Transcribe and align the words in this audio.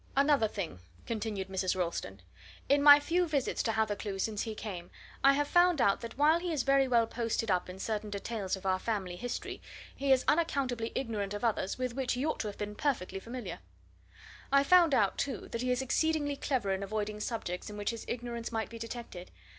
"Another 0.17 0.47
thing," 0.47 0.79
continued 1.05 1.47
Mrs. 1.47 1.75
Ralston: 1.77 2.21
"in 2.67 2.81
my 2.81 2.99
few 2.99 3.27
visits 3.27 3.61
to 3.61 3.71
Hathercleugh 3.73 4.17
since 4.19 4.41
he 4.41 4.55
came, 4.55 4.89
I 5.23 5.33
have 5.33 5.47
found 5.47 5.79
out 5.79 6.01
that 6.01 6.17
while 6.17 6.39
he 6.39 6.51
is 6.51 6.63
very 6.63 6.87
well 6.87 7.05
posted 7.05 7.51
up 7.51 7.69
in 7.69 7.77
certain 7.77 8.09
details 8.09 8.55
of 8.55 8.65
our 8.65 8.79
family 8.79 9.15
history, 9.15 9.61
he 9.95 10.11
is 10.11 10.25
unaccountably 10.27 10.91
ignorant 10.95 11.35
of 11.35 11.43
others 11.43 11.77
with 11.77 11.93
which 11.93 12.13
he 12.13 12.25
ought 12.25 12.39
to 12.39 12.47
have 12.47 12.57
been 12.57 12.73
perfectly 12.73 13.19
familiar. 13.19 13.59
I 14.51 14.63
found 14.63 14.95
out, 14.95 15.19
too, 15.19 15.49
that 15.51 15.61
he 15.61 15.69
is 15.69 15.83
exceedingly 15.83 16.35
clever 16.35 16.73
in 16.73 16.81
avoiding 16.81 17.19
subjects 17.19 17.69
in 17.69 17.77
which 17.77 17.91
his 17.91 18.03
ignorance 18.07 18.51
might 18.51 18.71
be 18.71 18.79
detected. 18.79 19.29